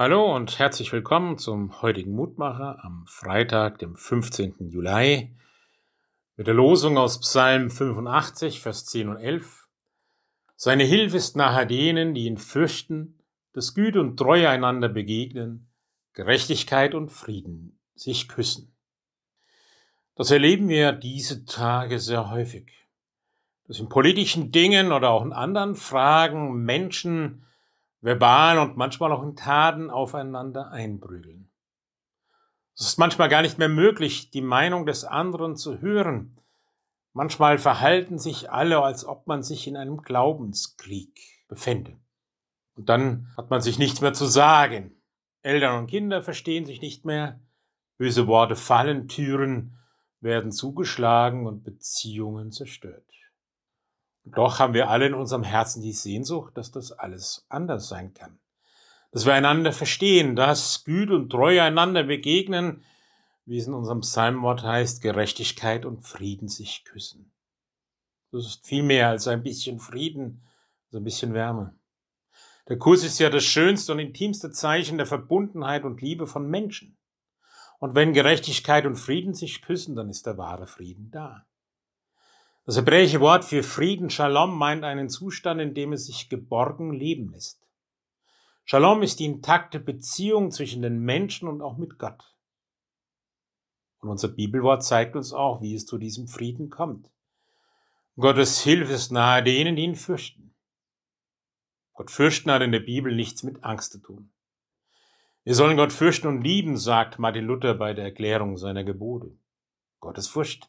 Hallo 0.00 0.32
und 0.32 0.60
herzlich 0.60 0.92
willkommen 0.92 1.38
zum 1.38 1.82
heutigen 1.82 2.12
Mutmacher 2.12 2.84
am 2.84 3.04
Freitag, 3.08 3.80
dem 3.80 3.96
15. 3.96 4.68
Juli, 4.70 5.34
mit 6.36 6.46
der 6.46 6.54
Losung 6.54 6.96
aus 6.96 7.18
Psalm 7.18 7.68
85, 7.68 8.60
Vers 8.60 8.86
10 8.86 9.08
und 9.08 9.16
11. 9.16 9.66
Seine 10.54 10.84
Hilfe 10.84 11.16
ist 11.16 11.34
nahe 11.34 11.66
denen, 11.66 12.14
die 12.14 12.26
ihn 12.26 12.38
fürchten, 12.38 13.18
dass 13.54 13.74
Güte 13.74 13.98
und 13.98 14.16
Treue 14.16 14.48
einander 14.48 14.88
begegnen, 14.88 15.68
Gerechtigkeit 16.12 16.94
und 16.94 17.08
Frieden 17.08 17.80
sich 17.96 18.28
küssen. 18.28 18.76
Das 20.14 20.30
erleben 20.30 20.68
wir 20.68 20.92
diese 20.92 21.44
Tage 21.44 21.98
sehr 21.98 22.30
häufig, 22.30 22.70
dass 23.66 23.80
in 23.80 23.88
politischen 23.88 24.52
Dingen 24.52 24.92
oder 24.92 25.10
auch 25.10 25.24
in 25.24 25.32
anderen 25.32 25.74
Fragen 25.74 26.62
Menschen 26.62 27.44
verbal 28.00 28.58
und 28.58 28.76
manchmal 28.76 29.12
auch 29.12 29.22
in 29.22 29.36
Taten 29.36 29.90
aufeinander 29.90 30.70
einprügeln. 30.70 31.50
Es 32.76 32.86
ist 32.86 32.98
manchmal 32.98 33.28
gar 33.28 33.42
nicht 33.42 33.58
mehr 33.58 33.68
möglich, 33.68 34.30
die 34.30 34.40
Meinung 34.40 34.86
des 34.86 35.04
anderen 35.04 35.56
zu 35.56 35.80
hören. 35.80 36.36
Manchmal 37.12 37.58
verhalten 37.58 38.18
sich 38.18 38.52
alle, 38.52 38.80
als 38.80 39.04
ob 39.04 39.26
man 39.26 39.42
sich 39.42 39.66
in 39.66 39.76
einem 39.76 40.02
Glaubenskrieg 40.02 41.18
befände. 41.48 41.98
Und 42.76 42.88
dann 42.88 43.32
hat 43.36 43.50
man 43.50 43.60
sich 43.60 43.80
nichts 43.80 44.00
mehr 44.00 44.12
zu 44.12 44.26
sagen. 44.26 45.02
Eltern 45.42 45.78
und 45.78 45.86
Kinder 45.88 46.22
verstehen 46.22 46.66
sich 46.66 46.80
nicht 46.80 47.04
mehr. 47.04 47.40
Böse 47.96 48.28
Worte 48.28 48.54
fallen, 48.54 49.08
Türen 49.08 49.76
werden 50.20 50.52
zugeschlagen 50.52 51.46
und 51.46 51.64
Beziehungen 51.64 52.52
zerstört. 52.52 53.07
Doch 54.34 54.58
haben 54.58 54.74
wir 54.74 54.90
alle 54.90 55.06
in 55.06 55.14
unserem 55.14 55.42
Herzen 55.42 55.82
die 55.82 55.92
Sehnsucht, 55.92 56.56
dass 56.56 56.70
das 56.70 56.92
alles 56.92 57.46
anders 57.48 57.88
sein 57.88 58.14
kann. 58.14 58.38
Dass 59.10 59.26
wir 59.26 59.34
einander 59.34 59.72
verstehen, 59.72 60.36
dass 60.36 60.84
Güte 60.84 61.14
und 61.14 61.30
Treue 61.30 61.62
einander 61.62 62.04
begegnen, 62.04 62.82
wie 63.46 63.58
es 63.58 63.66
in 63.66 63.74
unserem 63.74 64.00
Psalmwort 64.00 64.62
heißt, 64.62 65.00
Gerechtigkeit 65.00 65.86
und 65.86 66.02
Frieden 66.02 66.48
sich 66.48 66.84
küssen. 66.84 67.32
Das 68.30 68.44
ist 68.44 68.66
viel 68.66 68.82
mehr 68.82 69.08
als 69.08 69.26
ein 69.26 69.42
bisschen 69.42 69.78
Frieden, 69.78 70.42
also 70.86 70.98
ein 70.98 71.04
bisschen 71.04 71.32
Wärme. 71.32 71.74
Der 72.68 72.76
Kuss 72.76 73.02
ist 73.02 73.18
ja 73.18 73.30
das 73.30 73.44
schönste 73.44 73.92
und 73.92 73.98
intimste 73.98 74.50
Zeichen 74.50 74.98
der 74.98 75.06
Verbundenheit 75.06 75.84
und 75.84 76.02
Liebe 76.02 76.26
von 76.26 76.48
Menschen. 76.50 76.98
Und 77.78 77.94
wenn 77.94 78.12
Gerechtigkeit 78.12 78.84
und 78.84 78.96
Frieden 78.96 79.32
sich 79.32 79.62
küssen, 79.62 79.96
dann 79.96 80.10
ist 80.10 80.26
der 80.26 80.36
wahre 80.36 80.66
Frieden 80.66 81.10
da. 81.10 81.46
Das 82.68 82.76
hebräische 82.76 83.20
Wort 83.20 83.46
für 83.46 83.62
Frieden, 83.62 84.10
Shalom, 84.10 84.54
meint 84.54 84.84
einen 84.84 85.08
Zustand, 85.08 85.58
in 85.58 85.72
dem 85.72 85.94
es 85.94 86.04
sich 86.04 86.28
geborgen 86.28 86.92
leben 86.92 87.30
lässt. 87.30 87.66
Shalom 88.66 89.02
ist 89.02 89.20
die 89.20 89.24
intakte 89.24 89.80
Beziehung 89.80 90.50
zwischen 90.50 90.82
den 90.82 90.98
Menschen 90.98 91.48
und 91.48 91.62
auch 91.62 91.78
mit 91.78 91.98
Gott. 91.98 92.36
Und 94.00 94.10
unser 94.10 94.28
Bibelwort 94.28 94.84
zeigt 94.84 95.16
uns 95.16 95.32
auch, 95.32 95.62
wie 95.62 95.74
es 95.74 95.86
zu 95.86 95.96
diesem 95.96 96.28
Frieden 96.28 96.68
kommt. 96.68 97.08
Gottes 98.18 98.60
Hilfe 98.60 98.92
ist 98.92 99.12
nahe 99.12 99.42
denen, 99.42 99.74
die 99.74 99.84
ihn 99.84 99.96
fürchten. 99.96 100.54
Gott 101.94 102.10
fürchten 102.10 102.50
hat 102.50 102.60
in 102.60 102.72
der 102.72 102.80
Bibel 102.80 103.16
nichts 103.16 103.44
mit 103.44 103.64
Angst 103.64 103.92
zu 103.92 103.98
tun. 103.98 104.30
Wir 105.42 105.54
sollen 105.54 105.78
Gott 105.78 105.94
fürchten 105.94 106.26
und 106.26 106.42
lieben, 106.42 106.76
sagt 106.76 107.18
Martin 107.18 107.46
Luther 107.46 107.72
bei 107.72 107.94
der 107.94 108.04
Erklärung 108.04 108.58
seiner 108.58 108.84
Gebote. 108.84 109.34
Gottes 110.00 110.28
Furcht 110.28 110.68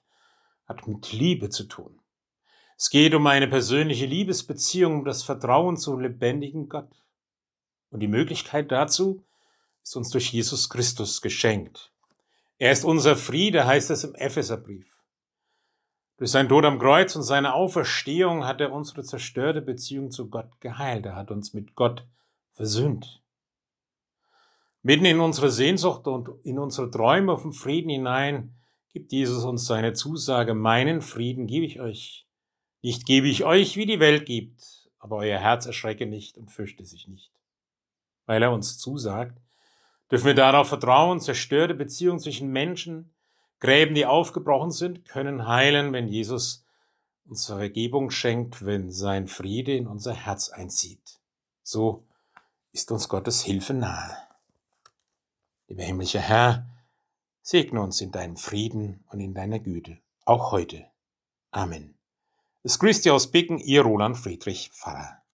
hat 0.69 0.87
mit 0.87 1.11
Liebe 1.11 1.49
zu 1.49 1.65
tun. 1.65 1.99
Es 2.77 2.89
geht 2.89 3.13
um 3.13 3.27
eine 3.27 3.49
persönliche 3.49 4.05
Liebesbeziehung, 4.05 4.99
um 4.99 5.05
das 5.05 5.23
Vertrauen 5.23 5.75
zum 5.75 5.99
lebendigen 5.99 6.69
Gott. 6.69 7.03
Und 7.89 7.99
die 7.99 8.07
Möglichkeit 8.07 8.71
dazu 8.71 9.25
ist 9.83 9.97
uns 9.97 10.11
durch 10.11 10.31
Jesus 10.31 10.69
Christus 10.69 11.21
geschenkt. 11.21 11.91
Er 12.57 12.71
ist 12.71 12.85
unser 12.85 13.17
Friede, 13.17 13.65
heißt 13.65 13.89
es 13.89 14.03
im 14.03 14.15
Epheserbrief. 14.15 15.03
Durch 16.17 16.31
sein 16.31 16.49
Tod 16.49 16.65
am 16.65 16.79
Kreuz 16.79 17.15
und 17.15 17.23
seine 17.23 17.53
Auferstehung 17.53 18.45
hat 18.45 18.61
er 18.61 18.71
unsere 18.71 19.03
zerstörte 19.03 19.61
Beziehung 19.61 20.11
zu 20.11 20.29
Gott 20.29 20.59
geheilt. 20.59 21.05
Er 21.05 21.15
hat 21.15 21.31
uns 21.31 21.53
mit 21.53 21.75
Gott 21.75 22.05
versöhnt. 22.51 23.21
Mitten 24.83 25.05
in 25.05 25.19
unsere 25.19 25.49
Sehnsucht 25.49 26.07
und 26.07 26.29
in 26.43 26.59
unsere 26.59 26.91
Träume 26.91 27.31
auf 27.31 27.41
den 27.41 27.53
Frieden 27.53 27.89
hinein 27.89 28.58
gibt 28.93 29.11
Jesus 29.11 29.43
uns 29.43 29.65
seine 29.65 29.93
Zusage, 29.93 30.53
meinen 30.53 31.01
Frieden 31.01 31.47
gebe 31.47 31.65
ich 31.65 31.79
euch. 31.79 32.25
Nicht 32.81 33.05
gebe 33.05 33.27
ich 33.27 33.43
euch, 33.43 33.75
wie 33.75 33.85
die 33.85 33.99
Welt 33.99 34.25
gibt, 34.25 34.89
aber 34.99 35.17
euer 35.17 35.39
Herz 35.39 35.65
erschrecke 35.65 36.05
nicht 36.05 36.37
und 36.37 36.51
fürchte 36.51 36.85
sich 36.85 37.07
nicht. 37.07 37.31
Weil 38.25 38.43
er 38.43 38.51
uns 38.51 38.77
zusagt, 38.77 39.37
dürfen 40.11 40.27
wir 40.27 40.35
darauf 40.35 40.69
vertrauen, 40.69 41.19
zerstörte 41.19 41.73
Beziehungen 41.73 42.19
zwischen 42.19 42.49
Menschen, 42.51 43.13
Gräben, 43.59 43.93
die 43.93 44.05
aufgebrochen 44.05 44.71
sind, 44.71 45.05
können 45.05 45.45
heilen, 45.45 45.91
wenn 45.91 46.07
Jesus 46.07 46.65
uns 47.25 47.45
Vergebung 47.45 48.09
schenkt, 48.09 48.65
wenn 48.65 48.91
sein 48.91 49.27
Friede 49.27 49.75
in 49.75 49.85
unser 49.85 50.13
Herz 50.13 50.49
einzieht. 50.49 51.19
So 51.61 52.05
ist 52.71 52.91
uns 52.91 53.09
Gottes 53.09 53.43
Hilfe 53.43 53.73
nahe. 53.73 54.17
Lieber 55.67 55.83
himmlischer 55.83 56.21
Herr, 56.21 56.65
Segne 57.51 57.81
uns 57.81 57.99
in 57.99 58.11
deinem 58.11 58.37
Frieden 58.37 59.03
und 59.09 59.19
in 59.19 59.33
deiner 59.33 59.57
Güte, 59.57 59.97
auch 60.23 60.51
heute. 60.51 60.85
Amen. 61.49 61.97
Es 62.61 62.77
grüßt 62.77 63.03
dir 63.03 63.15
aus 63.15 63.31
Bicken, 63.31 63.57
ihr 63.57 63.81
Roland 63.81 64.19
Friedrich 64.19 64.69
Pfarrer. 64.69 65.23